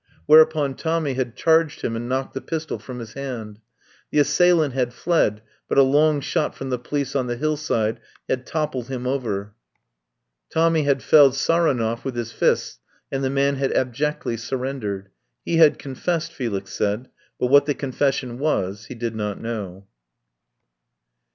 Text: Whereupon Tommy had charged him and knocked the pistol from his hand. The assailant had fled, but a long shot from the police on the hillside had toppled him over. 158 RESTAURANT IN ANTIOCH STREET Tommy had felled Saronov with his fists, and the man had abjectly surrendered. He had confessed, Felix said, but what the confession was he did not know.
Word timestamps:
Whereupon 0.25 0.73
Tommy 0.73 1.13
had 1.13 1.35
charged 1.35 1.81
him 1.83 1.95
and 1.95 2.09
knocked 2.09 2.33
the 2.33 2.41
pistol 2.41 2.79
from 2.79 2.97
his 2.97 3.13
hand. 3.13 3.59
The 4.09 4.17
assailant 4.17 4.73
had 4.73 4.95
fled, 4.95 5.43
but 5.67 5.77
a 5.77 5.83
long 5.83 6.21
shot 6.21 6.55
from 6.55 6.71
the 6.71 6.79
police 6.79 7.15
on 7.15 7.27
the 7.27 7.35
hillside 7.35 7.99
had 8.27 8.43
toppled 8.47 8.87
him 8.87 9.05
over. 9.05 9.53
158 10.51 10.87
RESTAURANT 10.87 10.87
IN 10.87 10.87
ANTIOCH 10.87 11.37
STREET 11.37 11.49
Tommy 11.51 11.67
had 11.67 11.79
felled 11.87 11.99
Saronov 11.99 12.03
with 12.03 12.15
his 12.15 12.31
fists, 12.31 12.79
and 13.11 13.23
the 13.23 13.29
man 13.29 13.55
had 13.57 13.73
abjectly 13.73 14.37
surrendered. 14.37 15.09
He 15.45 15.57
had 15.57 15.77
confessed, 15.77 16.33
Felix 16.33 16.73
said, 16.73 17.07
but 17.39 17.51
what 17.51 17.67
the 17.67 17.75
confession 17.75 18.39
was 18.39 18.85
he 18.85 18.95
did 18.95 19.13
not 19.15 19.39
know. 19.39 19.85